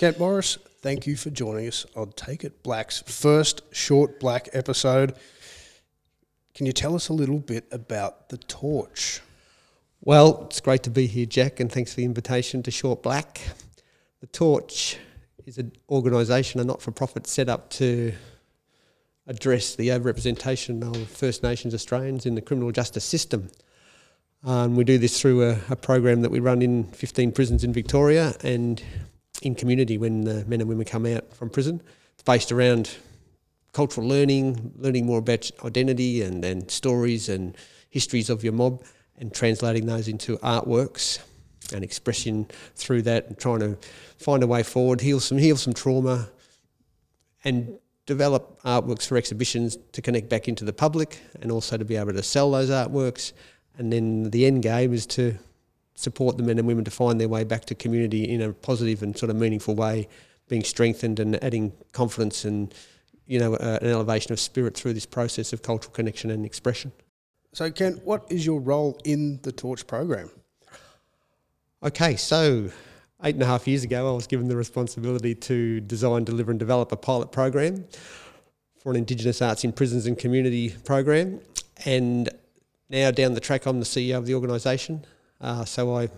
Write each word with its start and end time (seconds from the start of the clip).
Kent 0.00 0.18
Morris, 0.18 0.56
thank 0.80 1.06
you 1.06 1.14
for 1.14 1.28
joining 1.28 1.68
us 1.68 1.84
on 1.94 2.12
Take 2.12 2.42
It 2.42 2.62
Black's 2.62 3.02
first 3.02 3.60
short 3.70 4.18
black 4.18 4.48
episode. 4.54 5.14
Can 6.54 6.64
you 6.64 6.72
tell 6.72 6.94
us 6.94 7.10
a 7.10 7.12
little 7.12 7.38
bit 7.38 7.66
about 7.70 8.30
the 8.30 8.38
torch? 8.38 9.20
Well, 10.00 10.44
it's 10.46 10.58
great 10.62 10.82
to 10.84 10.90
be 10.90 11.06
here, 11.06 11.26
Jack, 11.26 11.60
and 11.60 11.70
thanks 11.70 11.92
for 11.92 11.98
the 11.98 12.06
invitation 12.06 12.62
to 12.62 12.70
Short 12.70 13.02
Black. 13.02 13.42
The 14.22 14.26
Torch 14.28 14.96
is 15.44 15.58
an 15.58 15.72
organisation, 15.90 16.62
a 16.62 16.64
not 16.64 16.80
for 16.80 16.92
profit 16.92 17.26
set 17.26 17.50
up 17.50 17.68
to 17.72 18.14
address 19.26 19.76
the 19.76 19.88
overrepresentation 19.88 20.82
of 20.82 21.10
First 21.10 21.42
Nations 21.42 21.74
Australians 21.74 22.24
in 22.24 22.36
the 22.36 22.40
criminal 22.40 22.72
justice 22.72 23.04
system. 23.04 23.50
Um, 24.44 24.76
we 24.76 24.84
do 24.84 24.96
this 24.96 25.20
through 25.20 25.46
a, 25.46 25.58
a, 25.68 25.76
program 25.76 26.22
that 26.22 26.30
we 26.30 26.40
run 26.40 26.62
in 26.62 26.84
15 26.84 27.32
prisons 27.32 27.62
in 27.62 27.74
Victoria 27.74 28.34
and 28.42 28.82
in 29.42 29.54
community 29.54 29.98
when 29.98 30.22
the 30.22 30.44
men 30.46 30.60
and 30.60 30.68
women 30.68 30.84
come 30.84 31.06
out 31.06 31.32
from 31.34 31.50
prison. 31.50 31.82
It's 32.14 32.22
based 32.22 32.52
around 32.52 32.90
cultural 33.72 34.06
learning, 34.06 34.72
learning 34.76 35.06
more 35.06 35.18
about 35.18 35.50
identity 35.64 36.22
and, 36.22 36.44
and 36.44 36.70
stories 36.70 37.28
and 37.28 37.56
histories 37.88 38.30
of 38.30 38.42
your 38.44 38.52
mob 38.52 38.82
and 39.18 39.32
translating 39.32 39.86
those 39.86 40.08
into 40.08 40.36
artworks 40.38 41.20
and 41.72 41.84
expression 41.84 42.46
through 42.74 43.02
that 43.02 43.26
and 43.28 43.38
trying 43.38 43.60
to 43.60 43.76
find 44.18 44.42
a 44.42 44.46
way 44.46 44.62
forward, 44.62 45.00
heal 45.00 45.20
some 45.20 45.38
heal 45.38 45.56
some 45.56 45.72
trauma 45.72 46.28
and 47.44 47.78
develop 48.06 48.60
artworks 48.62 49.06
for 49.06 49.16
exhibitions 49.16 49.78
to 49.92 50.02
connect 50.02 50.28
back 50.28 50.48
into 50.48 50.64
the 50.64 50.72
public 50.72 51.20
and 51.40 51.52
also 51.52 51.76
to 51.76 51.84
be 51.84 51.96
able 51.96 52.12
to 52.12 52.22
sell 52.22 52.50
those 52.50 52.70
artworks. 52.70 53.32
And 53.78 53.92
then 53.92 54.30
the 54.30 54.46
end 54.46 54.62
game 54.62 54.92
is 54.92 55.06
to 55.06 55.38
support 56.00 56.36
the 56.36 56.42
men 56.42 56.58
and 56.58 56.66
women 56.66 56.84
to 56.84 56.90
find 56.90 57.20
their 57.20 57.28
way 57.28 57.44
back 57.44 57.64
to 57.66 57.74
community 57.74 58.24
in 58.28 58.40
a 58.40 58.52
positive 58.52 59.02
and 59.02 59.16
sort 59.16 59.30
of 59.30 59.36
meaningful 59.36 59.74
way, 59.74 60.08
being 60.48 60.64
strengthened 60.64 61.20
and 61.20 61.42
adding 61.44 61.72
confidence 61.92 62.44
and 62.44 62.74
you 63.26 63.38
know 63.38 63.54
uh, 63.54 63.78
an 63.80 63.88
elevation 63.88 64.32
of 64.32 64.40
spirit 64.40 64.76
through 64.76 64.92
this 64.92 65.06
process 65.06 65.52
of 65.52 65.62
cultural 65.62 65.92
connection 65.92 66.30
and 66.30 66.44
expression. 66.44 66.92
So, 67.52 67.70
Ken, 67.70 68.00
what 68.04 68.26
is 68.30 68.46
your 68.46 68.60
role 68.60 68.98
in 69.04 69.40
the 69.42 69.52
Torch 69.52 69.86
program? 69.86 70.30
Okay, 71.82 72.16
so 72.16 72.70
eight 73.24 73.34
and 73.34 73.42
a 73.42 73.46
half 73.46 73.66
years 73.66 73.84
ago, 73.84 74.08
I 74.08 74.14
was 74.14 74.26
given 74.26 74.48
the 74.48 74.56
responsibility 74.56 75.34
to 75.34 75.80
design, 75.80 76.24
deliver, 76.24 76.50
and 76.50 76.60
develop 76.60 76.92
a 76.92 76.96
pilot 76.96 77.32
program 77.32 77.86
for 78.78 78.90
an 78.90 78.96
Indigenous 78.96 79.42
Arts 79.42 79.64
in 79.64 79.72
Prisons 79.72 80.06
and 80.06 80.18
Community 80.18 80.74
program. 80.84 81.40
And 81.84 82.28
now 82.88 83.10
down 83.10 83.34
the 83.34 83.40
track, 83.40 83.66
I'm 83.66 83.78
the 83.78 83.86
CEO 83.86 84.16
of 84.16 84.26
the 84.26 84.34
organisation. 84.34 85.04
Uh, 85.40 85.64
so 85.64 85.96
I 85.96 86.08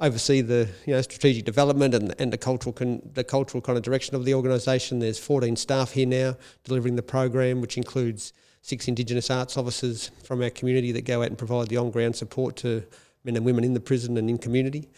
oversee 0.00 0.40
the 0.40 0.68
you 0.86 0.94
know 0.94 1.02
strategic 1.02 1.44
development 1.44 1.94
and, 1.94 2.14
and 2.18 2.32
the 2.32 2.38
cultural 2.38 2.72
con, 2.72 3.02
the 3.12 3.24
cultural 3.24 3.60
kind 3.60 3.76
of 3.76 3.84
direction 3.84 4.14
of 4.14 4.24
the 4.24 4.34
organisation. 4.34 4.98
There's 4.98 5.18
14 5.18 5.56
staff 5.56 5.92
here 5.92 6.06
now 6.06 6.36
delivering 6.64 6.96
the 6.96 7.02
program, 7.02 7.60
which 7.60 7.76
includes 7.76 8.32
six 8.62 8.88
Indigenous 8.88 9.30
arts 9.30 9.56
officers 9.56 10.10
from 10.24 10.42
our 10.42 10.50
community 10.50 10.92
that 10.92 11.04
go 11.04 11.22
out 11.22 11.28
and 11.28 11.38
provide 11.38 11.68
the 11.68 11.76
on 11.76 11.90
ground 11.90 12.16
support 12.16 12.56
to 12.56 12.82
men 13.22 13.36
and 13.36 13.44
women 13.44 13.64
in 13.64 13.74
the 13.74 13.80
prison 13.80 14.16
and 14.16 14.30
in 14.30 14.38
community. 14.38 14.88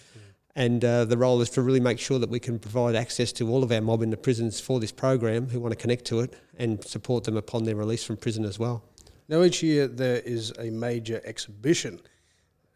And 0.55 0.83
uh, 0.84 1.05
the 1.05 1.19
role 1.19 1.42
is 1.42 1.50
to 1.50 1.62
really 1.62 1.81
make 1.81 1.98
sure 1.98 2.19
that 2.19 2.31
we 2.31 2.41
can 2.41 2.59
provide 2.59 2.97
access 2.97 3.31
to 3.33 3.50
all 3.50 3.62
of 3.62 3.70
our 3.70 3.83
mob 3.83 4.03
in 4.03 4.09
the 4.09 4.17
prisons 4.17 4.59
for 4.59 4.81
this 4.81 4.91
program 4.91 5.48
who 5.48 5.61
want 5.61 5.72
to 5.72 5.77
connect 5.77 6.06
to 6.06 6.20
it 6.20 6.33
and 6.59 6.83
support 6.83 7.25
them 7.25 7.37
upon 7.37 7.64
their 7.64 7.77
release 7.77 8.03
from 8.05 8.17
prison 8.17 8.42
as 8.44 8.59
well. 8.59 8.83
Now, 9.28 9.42
each 9.42 9.62
year 9.62 9.87
there 9.87 10.20
is 10.20 10.53
a 10.59 10.70
major 10.70 11.20
exhibition. 11.25 12.00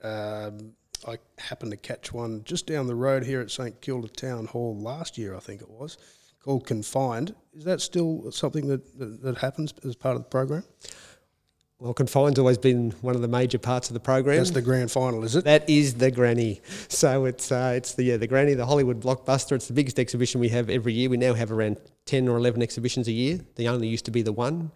Um, 0.03 0.73
I 1.07 1.19
happened 1.39 1.71
to 1.71 1.77
catch 1.77 2.13
one 2.13 2.43
just 2.45 2.67
down 2.67 2.87
the 2.87 2.95
road 2.95 3.25
here 3.25 3.41
at 3.41 3.51
St 3.51 3.81
Kilda 3.81 4.09
Town 4.09 4.47
Hall 4.47 4.77
last 4.77 5.19
year, 5.19 5.35
I 5.35 5.41
think 5.41 5.63
it 5.63 5.71
was, 5.71 5.99
called 6.45 6.67
Confined. 6.67 7.35
Is 7.55 7.65
that 7.65 7.81
still 7.81 8.31
something 8.33 8.69
that, 8.69 8.99
that, 8.99 9.23
that 9.23 9.39
happens 9.39 9.75
as 9.85 9.97
part 9.97 10.17
of 10.17 10.23
the 10.23 10.29
program? 10.29 10.65
Well, 11.79 11.95
confined's 11.95 12.39
always 12.39 12.59
been 12.59 12.91
one 13.01 13.15
of 13.15 13.23
the 13.23 13.29
major 13.29 13.59
parts 13.59 13.89
of 13.89 13.95
the 13.95 14.01
program. 14.01 14.37
That's 14.37 14.51
the 14.51 14.61
grand 14.61 14.91
final, 14.91 15.25
is 15.25 15.35
it? 15.35 15.45
That 15.45 15.69
is 15.69 15.95
the 15.95 16.11
granny. 16.11 16.61
So 16.89 17.25
it's 17.25 17.51
uh, 17.51 17.73
it's 17.75 17.95
the 17.95 18.03
yeah, 18.03 18.19
the 18.19 18.27
granny, 18.27 18.53
the 18.53 18.67
Hollywood 18.67 19.01
blockbuster. 19.01 19.53
It's 19.53 19.67
the 19.67 19.73
biggest 19.73 19.99
exhibition 19.99 20.43
we 20.43 20.51
have 20.51 20.69
every 20.69 20.93
year. 20.93 21.09
We 21.09 21.17
now 21.17 21.33
have 21.33 21.51
around 21.51 21.79
ten 22.05 22.29
or 22.29 22.37
eleven 22.37 22.61
exhibitions 22.61 23.09
a 23.09 23.13
year. 23.13 23.41
They 23.55 23.67
only 23.67 23.89
used 23.89 24.05
to 24.05 24.11
be 24.11 24.21
the 24.21 24.33
one, 24.33 24.73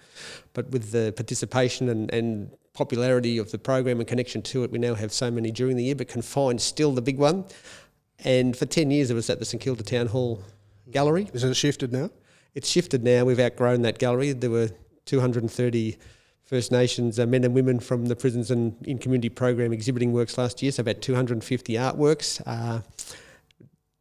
but 0.54 0.70
with 0.70 0.92
the 0.92 1.12
participation 1.14 1.90
and, 1.90 2.10
and 2.10 2.50
popularity 2.74 3.38
of 3.38 3.50
the 3.50 3.58
program 3.58 4.00
and 4.00 4.08
connection 4.08 4.42
to 4.42 4.64
it, 4.64 4.70
we 4.70 4.78
now 4.78 4.94
have 4.94 5.12
so 5.12 5.30
many 5.30 5.50
during 5.50 5.76
the 5.76 5.84
year. 5.84 5.94
But 5.94 6.08
Confine's 6.08 6.62
still 6.62 6.92
the 6.92 7.02
big 7.02 7.18
one. 7.18 7.46
And 8.24 8.56
for 8.56 8.66
ten 8.66 8.90
years, 8.90 9.10
it 9.10 9.14
was 9.14 9.30
at 9.30 9.38
the 9.38 9.44
St 9.44 9.62
Kilda 9.62 9.82
Town 9.82 10.08
Hall 10.08 10.42
Gallery. 10.90 11.30
Is 11.32 11.44
it 11.44 11.54
shifted 11.54 11.92
now? 11.92 12.10
It's 12.54 12.68
shifted 12.68 13.02
now. 13.02 13.24
We've 13.24 13.40
outgrown 13.40 13.82
that 13.82 13.98
gallery. 13.98 14.32
There 14.32 14.50
were 14.50 14.70
230 15.06 15.96
First 16.44 16.70
Nations 16.70 17.18
uh, 17.18 17.26
men 17.26 17.42
and 17.44 17.54
women 17.54 17.80
from 17.80 18.06
the 18.06 18.14
prisons 18.14 18.50
and 18.50 18.76
in 18.86 18.98
community 18.98 19.30
program 19.30 19.72
exhibiting 19.72 20.12
works 20.12 20.36
last 20.36 20.62
year, 20.62 20.70
so 20.70 20.82
about 20.82 21.00
250 21.00 21.72
artworks. 21.74 22.40
Uh, 22.46 22.80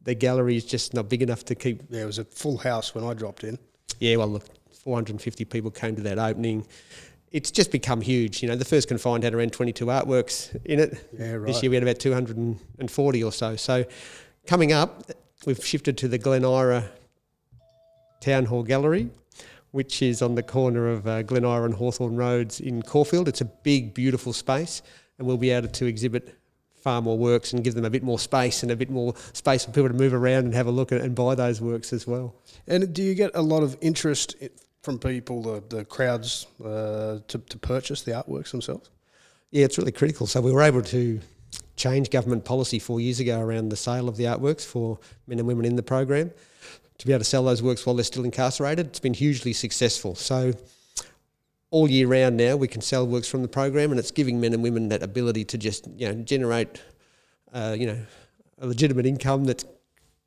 the 0.02 0.14
gallery 0.14 0.56
is 0.56 0.64
just 0.64 0.92
not 0.92 1.08
big 1.08 1.22
enough 1.22 1.44
to 1.46 1.54
keep. 1.54 1.82
Yeah, 1.88 2.02
it 2.02 2.06
was 2.06 2.18
a 2.18 2.24
full 2.24 2.58
house 2.58 2.94
when 2.94 3.02
I 3.02 3.14
dropped 3.14 3.44
in. 3.44 3.58
Yeah, 3.98 4.16
well, 4.16 4.28
look, 4.28 4.44
450 4.72 5.46
people 5.46 5.70
came 5.70 5.96
to 5.96 6.02
that 6.02 6.18
opening. 6.18 6.66
It's 7.34 7.50
just 7.50 7.72
become 7.72 8.00
huge. 8.00 8.42
You 8.42 8.48
know, 8.48 8.56
the 8.56 8.64
first 8.64 8.86
confined 8.86 9.24
had 9.24 9.34
around 9.34 9.52
22 9.52 9.86
artworks 9.86 10.54
in 10.64 10.78
it. 10.78 11.10
Yeah, 11.18 11.32
right. 11.32 11.46
This 11.48 11.62
year 11.62 11.70
we 11.70 11.76
had 11.76 11.82
about 11.82 11.98
240 11.98 13.24
or 13.24 13.32
so. 13.32 13.56
So 13.56 13.84
coming 14.46 14.72
up, 14.72 15.10
we've 15.44 15.64
shifted 15.64 15.98
to 15.98 16.08
the 16.08 16.16
Glen 16.16 16.44
Eira 16.44 16.88
Town 18.20 18.44
Hall 18.46 18.62
Gallery 18.62 19.10
which 19.74 20.02
is 20.02 20.22
on 20.22 20.36
the 20.36 20.42
corner 20.42 20.86
of 20.86 21.04
uh, 21.04 21.20
Glen 21.22 21.44
Eira 21.44 21.64
and 21.64 21.74
Hawthorn 21.74 22.14
Roads 22.14 22.60
in 22.60 22.80
Caulfield. 22.80 23.26
It's 23.26 23.40
a 23.40 23.44
big, 23.44 23.92
beautiful 23.92 24.32
space, 24.32 24.82
and 25.18 25.26
we'll 25.26 25.36
be 25.36 25.50
able 25.50 25.66
to 25.66 25.86
exhibit 25.86 26.38
far 26.76 27.02
more 27.02 27.18
works 27.18 27.52
and 27.52 27.64
give 27.64 27.74
them 27.74 27.84
a 27.84 27.90
bit 27.90 28.04
more 28.04 28.20
space 28.20 28.62
and 28.62 28.70
a 28.70 28.76
bit 28.76 28.88
more 28.88 29.14
space 29.32 29.64
for 29.64 29.72
people 29.72 29.88
to 29.88 29.94
move 29.94 30.14
around 30.14 30.44
and 30.44 30.54
have 30.54 30.68
a 30.68 30.70
look 30.70 30.92
at 30.92 31.00
and 31.00 31.16
buy 31.16 31.34
those 31.34 31.60
works 31.60 31.92
as 31.92 32.06
well. 32.06 32.36
And 32.68 32.94
do 32.94 33.02
you 33.02 33.16
get 33.16 33.32
a 33.34 33.42
lot 33.42 33.64
of 33.64 33.76
interest 33.80 34.36
from 34.84 34.98
people, 34.98 35.42
the, 35.42 35.76
the 35.76 35.84
crowds, 35.86 36.46
uh, 36.62 37.18
to, 37.26 37.38
to 37.38 37.58
purchase 37.58 38.02
the 38.02 38.12
artworks 38.12 38.50
themselves? 38.50 38.90
Yeah, 39.50 39.64
it's 39.64 39.78
really 39.78 39.92
critical. 39.92 40.26
So 40.26 40.40
we 40.40 40.52
were 40.52 40.62
able 40.62 40.82
to 40.82 41.20
change 41.76 42.10
government 42.10 42.44
policy 42.44 42.78
four 42.78 43.00
years 43.00 43.18
ago 43.18 43.40
around 43.40 43.70
the 43.70 43.76
sale 43.76 44.08
of 44.08 44.16
the 44.16 44.24
artworks 44.24 44.64
for 44.64 44.98
men 45.26 45.38
and 45.38 45.48
women 45.48 45.64
in 45.64 45.76
the 45.76 45.82
program 45.82 46.30
to 46.98 47.06
be 47.06 47.12
able 47.12 47.20
to 47.20 47.24
sell 47.24 47.44
those 47.44 47.62
works 47.62 47.84
while 47.86 47.96
they're 47.96 48.04
still 48.04 48.24
incarcerated. 48.24 48.86
It's 48.86 49.00
been 49.00 49.14
hugely 49.14 49.52
successful. 49.52 50.14
So 50.14 50.52
all 51.70 51.90
year 51.90 52.06
round 52.06 52.36
now, 52.36 52.56
we 52.56 52.68
can 52.68 52.80
sell 52.80 53.06
works 53.06 53.26
from 53.26 53.42
the 53.42 53.48
program, 53.48 53.90
and 53.90 53.98
it's 53.98 54.10
giving 54.10 54.40
men 54.40 54.52
and 54.52 54.62
women 54.62 54.90
that 54.90 55.02
ability 55.02 55.44
to 55.46 55.58
just 55.58 55.88
you 55.96 56.06
know 56.08 56.22
generate, 56.22 56.80
uh, 57.52 57.74
you 57.76 57.86
know, 57.86 57.98
a 58.60 58.66
legitimate 58.66 59.06
income 59.06 59.44
that's 59.44 59.64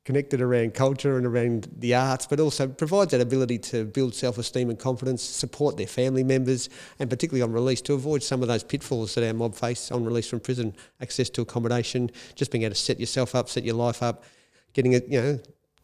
connected 0.08 0.40
around 0.40 0.72
culture 0.72 1.18
and 1.18 1.26
around 1.26 1.68
the 1.80 1.94
arts, 1.94 2.24
but 2.26 2.40
also 2.40 2.66
provides 2.66 3.10
that 3.10 3.20
ability 3.20 3.58
to 3.58 3.84
build 3.84 4.14
self-esteem 4.14 4.70
and 4.70 4.78
confidence, 4.78 5.22
support 5.22 5.76
their 5.76 5.86
family 5.86 6.24
members, 6.24 6.70
and 6.98 7.10
particularly 7.10 7.42
on 7.42 7.52
release 7.52 7.82
to 7.82 7.92
avoid 7.92 8.22
some 8.22 8.40
of 8.40 8.48
those 8.48 8.64
pitfalls 8.64 9.14
that 9.14 9.22
our 9.22 9.34
mob 9.34 9.54
face 9.54 9.92
on 9.92 10.06
release 10.06 10.26
from 10.26 10.40
prison, 10.40 10.74
access 11.02 11.28
to 11.28 11.42
accommodation, 11.42 12.10
just 12.34 12.50
being 12.50 12.64
able 12.64 12.74
to 12.74 12.80
set 12.80 12.98
yourself 12.98 13.34
up, 13.34 13.50
set 13.50 13.64
your 13.64 13.74
life 13.74 14.02
up, 14.02 14.24
getting 14.72 14.94
a 14.94 15.00
you 15.06 15.20
know 15.20 15.38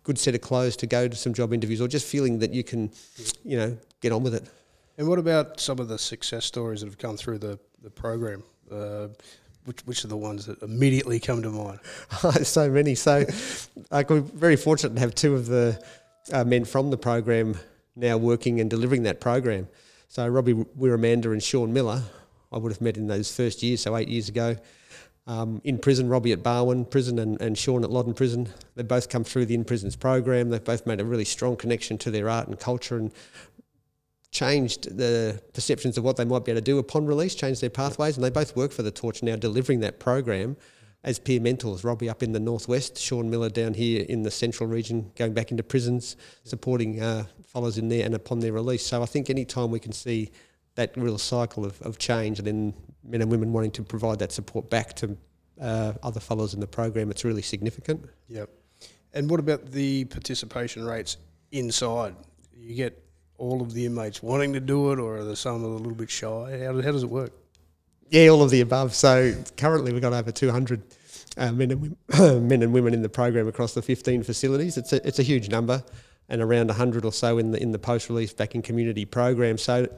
good 0.04 0.18
set 0.18 0.34
of 0.34 0.40
clothes 0.40 0.74
to 0.74 0.86
go 0.86 1.06
to 1.06 1.14
some 1.14 1.34
job 1.34 1.52
interviews, 1.52 1.82
or 1.82 1.86
just 1.86 2.06
feeling 2.06 2.38
that 2.38 2.54
you 2.54 2.64
can, 2.64 2.90
you 3.44 3.58
know, 3.58 3.76
get 4.00 4.10
on 4.10 4.22
with 4.22 4.34
it. 4.34 4.48
And 4.96 5.06
what 5.06 5.18
about 5.18 5.60
some 5.60 5.78
of 5.78 5.88
the 5.88 5.98
success 5.98 6.46
stories 6.46 6.80
that 6.80 6.86
have 6.86 6.96
come 6.96 7.18
through 7.18 7.40
the 7.40 7.58
the 7.82 7.90
program? 7.90 8.42
Uh, 8.72 9.08
which, 9.64 9.80
which 9.82 10.04
are 10.04 10.08
the 10.08 10.16
ones 10.16 10.46
that 10.46 10.60
immediately 10.62 11.20
come 11.20 11.42
to 11.42 11.50
mind? 11.50 11.80
so 12.46 12.70
many. 12.70 12.94
So, 12.94 13.24
like 13.90 14.10
we're 14.10 14.20
very 14.20 14.56
fortunate 14.56 14.94
to 14.94 15.00
have 15.00 15.14
two 15.14 15.34
of 15.34 15.46
the 15.46 15.82
uh, 16.32 16.44
men 16.44 16.64
from 16.64 16.90
the 16.90 16.96
program 16.96 17.56
now 17.96 18.16
working 18.16 18.60
and 18.60 18.68
delivering 18.68 19.04
that 19.04 19.20
program. 19.20 19.68
So 20.08 20.26
Robbie 20.26 20.54
Wirramanda 20.54 21.26
and 21.26 21.42
Sean 21.42 21.72
Miller, 21.72 22.02
I 22.52 22.58
would 22.58 22.72
have 22.72 22.80
met 22.80 22.96
in 22.96 23.06
those 23.06 23.34
first 23.34 23.62
years, 23.62 23.82
so 23.82 23.96
eight 23.96 24.08
years 24.08 24.28
ago 24.28 24.56
um, 25.26 25.60
in 25.64 25.78
prison, 25.78 26.08
Robbie 26.08 26.32
at 26.32 26.42
Barwon 26.42 26.84
Prison 26.84 27.18
and, 27.18 27.40
and 27.40 27.56
Sean 27.56 27.82
at 27.82 27.90
Loddon 27.90 28.12
Prison. 28.14 28.48
They've 28.74 28.86
both 28.86 29.08
come 29.08 29.24
through 29.24 29.46
the 29.46 29.54
in 29.54 29.64
prisons 29.64 29.96
program. 29.96 30.50
They've 30.50 30.62
both 30.62 30.86
made 30.86 31.00
a 31.00 31.04
really 31.04 31.24
strong 31.24 31.56
connection 31.56 31.96
to 31.98 32.10
their 32.10 32.28
art 32.28 32.46
and 32.46 32.58
culture 32.58 32.96
and 32.98 33.10
changed 34.34 34.98
the 34.98 35.40
perceptions 35.54 35.96
of 35.96 36.02
what 36.02 36.16
they 36.16 36.24
might 36.24 36.44
be 36.44 36.50
able 36.50 36.60
to 36.60 36.64
do 36.64 36.78
upon 36.78 37.06
release, 37.06 37.34
changed 37.34 37.62
their 37.62 37.70
pathways, 37.70 38.16
and 38.16 38.24
they 38.24 38.30
both 38.30 38.54
work 38.56 38.72
for 38.72 38.82
the 38.82 38.90
Torch 38.90 39.22
now, 39.22 39.36
delivering 39.36 39.80
that 39.80 40.00
program 40.00 40.56
as 41.04 41.20
peer 41.20 41.40
mentors. 41.40 41.84
Robbie 41.84 42.08
up 42.08 42.22
in 42.22 42.32
the 42.32 42.40
northwest, 42.40 42.98
Sean 42.98 43.30
Miller 43.30 43.48
down 43.48 43.74
here 43.74 44.04
in 44.08 44.24
the 44.24 44.30
central 44.30 44.68
region, 44.68 45.12
going 45.14 45.34
back 45.34 45.52
into 45.52 45.62
prisons, 45.62 46.16
supporting 46.42 47.00
uh, 47.00 47.24
fellows 47.46 47.78
in 47.78 47.88
there 47.88 48.04
and 48.04 48.14
upon 48.14 48.40
their 48.40 48.52
release. 48.52 48.84
So 48.84 49.02
I 49.02 49.06
think 49.06 49.30
any 49.30 49.44
time 49.44 49.70
we 49.70 49.78
can 49.78 49.92
see 49.92 50.32
that 50.74 50.96
real 50.96 51.18
cycle 51.18 51.64
of, 51.64 51.80
of 51.82 51.98
change 51.98 52.38
and 52.40 52.46
then 52.48 52.74
men 53.04 53.22
and 53.22 53.30
women 53.30 53.52
wanting 53.52 53.70
to 53.70 53.84
provide 53.84 54.18
that 54.18 54.32
support 54.32 54.68
back 54.68 54.94
to 54.94 55.16
uh, 55.60 55.92
other 56.02 56.18
fellows 56.18 56.54
in 56.54 56.60
the 56.60 56.66
program, 56.66 57.08
it's 57.10 57.24
really 57.24 57.42
significant. 57.42 58.04
Yep. 58.28 58.50
And 59.12 59.30
what 59.30 59.38
about 59.38 59.70
the 59.70 60.06
participation 60.06 60.84
rates 60.84 61.18
inside? 61.52 62.16
You 62.56 62.74
get 62.74 63.03
all 63.38 63.62
of 63.62 63.72
the 63.72 63.86
inmates 63.86 64.22
wanting 64.22 64.52
to 64.52 64.60
do 64.60 64.92
it, 64.92 64.98
or 64.98 65.18
are 65.18 65.24
there 65.24 65.36
some 65.36 65.62
that 65.62 65.68
are 65.68 65.72
a 65.72 65.76
little 65.76 65.94
bit 65.94 66.10
shy? 66.10 66.60
How, 66.64 66.80
how 66.80 66.92
does 66.92 67.02
it 67.02 67.10
work? 67.10 67.32
Yeah, 68.10 68.28
all 68.28 68.42
of 68.42 68.50
the 68.50 68.60
above. 68.60 68.94
So 68.94 69.34
currently 69.56 69.92
we've 69.92 70.02
got 70.02 70.12
over 70.12 70.30
200 70.30 70.82
uh, 71.36 71.52
men, 71.52 71.70
and 71.72 71.80
women, 71.80 72.48
men 72.48 72.62
and 72.62 72.72
women 72.72 72.94
in 72.94 73.02
the 73.02 73.08
program 73.08 73.48
across 73.48 73.74
the 73.74 73.82
15 73.82 74.22
facilities. 74.22 74.76
It's 74.76 74.92
a, 74.92 75.06
it's 75.06 75.18
a 75.18 75.22
huge 75.22 75.48
number, 75.48 75.82
and 76.28 76.40
around 76.40 76.68
100 76.68 77.04
or 77.04 77.12
so 77.12 77.38
in 77.38 77.50
the 77.50 77.62
in 77.62 77.72
the 77.72 77.78
post-release 77.78 78.32
back 78.32 78.54
in 78.54 78.62
community 78.62 79.04
program. 79.04 79.58
So, 79.58 79.88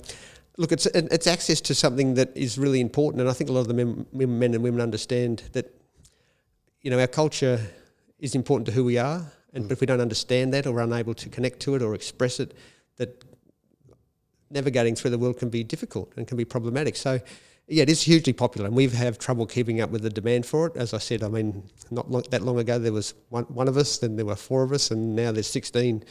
look, 0.57 0.73
it's 0.73 0.87
it's 0.87 1.27
access 1.27 1.61
to 1.63 1.75
something 1.75 2.15
that 2.15 2.37
is 2.37 2.59
really 2.59 2.81
important, 2.81 3.21
and 3.21 3.29
I 3.29 3.33
think 3.33 3.51
a 3.51 3.53
lot 3.53 3.61
of 3.61 3.69
the 3.69 3.75
men, 3.75 4.07
men 4.13 4.55
and 4.55 4.63
women 4.63 4.81
understand 4.81 5.43
that. 5.53 5.73
You 6.83 6.91
know, 6.91 7.01
our 7.01 7.09
culture 7.09 7.61
is 8.21 8.37
important 8.37 8.67
to 8.67 8.73
who 8.73 8.85
we 8.85 8.97
are, 8.97 9.33
and 9.53 9.65
mm. 9.65 9.69
but 9.69 9.73
if 9.73 9.81
we 9.81 9.87
don't 9.89 10.01
understand 10.01 10.55
that 10.55 10.67
or 10.67 10.79
are 10.79 10.83
unable 10.83 11.15
to 11.15 11.29
connect 11.29 11.59
to 11.61 11.75
it 11.75 11.83
or 11.83 11.95
express 11.95 12.39
it, 12.39 12.55
that 12.97 13.25
navigating 14.51 14.95
through 14.95 15.11
the 15.11 15.19
world 15.19 15.39
can 15.39 15.49
be 15.49 15.65
difficult 15.65 16.13
and 16.17 16.27
can 16.27 16.37
be 16.37 16.45
problematic. 16.45 16.97
So 16.97 17.21
yeah, 17.69 17.83
it 17.83 17.91
is 17.91 18.03
hugely 18.03 18.33
popular, 18.33 18.69
and 18.69 18.77
we've 18.77 18.93
had 18.93 19.19
trouble 19.19 19.45
keeping 19.45 19.81
up 19.81 19.91
with 19.91 20.03
the 20.03 20.11
demand 20.11 20.47
for 20.47 20.69
it. 20.69 20.77
As 20.77 20.95
I 20.95 20.99
said, 20.99 21.25
I 21.25 21.29
mean, 21.29 21.65
not 21.91 22.09
long, 22.11 22.23
that 22.31 22.43
long 22.43 22.59
ago 22.59 22.79
there 22.79 22.93
was 22.93 23.15
one, 23.31 23.45
one 23.45 23.67
of 23.67 23.77
us, 23.77 23.99
then 23.99 24.15
there 24.15 24.25
were 24.25 24.37
four 24.37 24.63
of 24.63 24.71
us, 24.71 24.93
and 24.93 25.17
now 25.17 25.33
there's 25.33 25.49
16 25.49 26.05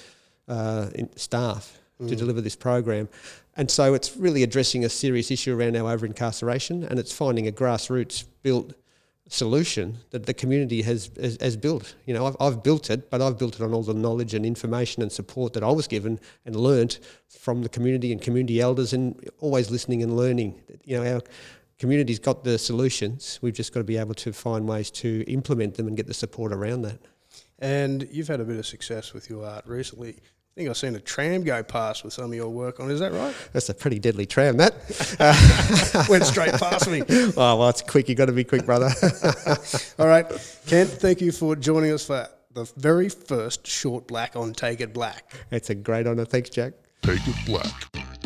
uh, 0.49 0.89
staff 1.15 1.79
mm. 2.01 2.09
to 2.09 2.15
deliver 2.15 2.41
this 2.41 2.57
program. 2.57 3.07
And 3.55 3.71
so 3.71 3.93
it's 3.93 4.17
really 4.17 4.43
addressing 4.43 4.83
a 4.83 4.89
serious 4.89 5.31
issue 5.31 5.57
around 5.57 5.77
our 5.77 5.89
over 5.89 6.05
incarceration, 6.05 6.83
and 6.83 6.99
it's 6.99 7.13
finding 7.13 7.47
a 7.47 7.53
grassroots 7.53 8.25
built 8.43 8.73
solution 9.27 9.97
that 10.11 10.25
the 10.25 10.33
community 10.33 10.81
has, 10.83 11.09
has, 11.19 11.37
has 11.41 11.57
built. 11.57 11.95
You 12.05 12.13
know, 12.13 12.27
I've, 12.27 12.37
I've, 12.39 12.63
built 12.63 12.89
it, 12.89 13.09
but 13.09 13.21
I've 13.21 13.39
built 13.39 13.55
it 13.55 13.61
on 13.61 13.73
all 13.73 13.81
the 13.81 13.93
knowledge 13.93 14.33
and 14.33 14.45
information 14.45 15.01
and 15.01 15.11
support 15.11 15.53
that 15.53 15.63
I 15.63 15.71
was 15.71 15.87
given 15.87 16.19
and 16.45 16.55
learnt 16.55 16.99
from 17.27 17.63
the 17.63 17.69
community 17.69 18.11
and 18.11 18.21
community 18.21 18.61
elders 18.61 18.93
and 18.93 19.19
always 19.39 19.71
listening 19.71 20.03
and 20.03 20.15
learning. 20.15 20.61
You 20.83 21.01
know, 21.01 21.15
our 21.15 21.21
community's 21.79 22.19
got 22.19 22.43
the 22.43 22.57
solutions. 22.57 23.39
We've 23.41 23.53
just 23.53 23.73
got 23.73 23.79
to 23.79 23.85
be 23.85 23.97
able 23.97 24.13
to 24.15 24.31
find 24.31 24.67
ways 24.67 24.91
to 24.91 25.23
implement 25.27 25.75
them 25.75 25.87
and 25.87 25.97
get 25.97 26.07
the 26.07 26.13
support 26.13 26.53
around 26.53 26.83
that. 26.83 26.99
And 27.59 28.07
you've 28.11 28.27
had 28.27 28.41
a 28.41 28.45
bit 28.45 28.57
of 28.57 28.65
success 28.65 29.13
with 29.13 29.29
your 29.29 29.45
art 29.45 29.65
recently. 29.65 30.17
I 30.55 30.61
think 30.61 30.69
I've 30.69 30.77
seen 30.77 30.95
a 30.95 31.01
tram 31.01 31.43
go 31.43 31.61
past 31.63 32.05
with 32.05 32.13
some 32.13 32.25
of 32.31 32.33
your 32.33 32.47
work 32.47 32.79
on. 32.79 32.89
Is 32.89 33.01
that 33.01 33.11
right? 33.11 33.35
That's 33.51 33.67
a 33.67 33.73
pretty 33.73 33.99
deadly 33.99 34.25
tram, 34.25 34.55
that. 34.55 34.73
Went 36.09 36.23
straight 36.25 36.53
past 36.53 36.89
me. 36.89 37.03
Oh, 37.35 37.57
well, 37.57 37.67
it's 37.67 37.81
quick. 37.81 38.07
You've 38.07 38.17
got 38.17 38.27
to 38.27 38.31
be 38.31 38.45
quick, 38.45 38.65
brother. 38.65 38.89
All 39.99 40.07
right. 40.07 40.25
Kent, 40.65 40.91
thank 40.91 41.19
you 41.19 41.33
for 41.33 41.57
joining 41.57 41.91
us 41.91 42.05
for 42.05 42.29
the 42.53 42.63
very 42.77 43.09
first 43.09 43.67
short 43.67 44.07
black 44.07 44.37
on 44.37 44.53
Take 44.53 44.79
It 44.79 44.93
Black. 44.93 45.33
It's 45.51 45.71
a 45.71 45.75
great 45.75 46.07
honour. 46.07 46.23
Thanks, 46.23 46.49
Jack. 46.49 46.71
Take 47.01 47.19
It 47.27 47.45
Black. 47.45 48.24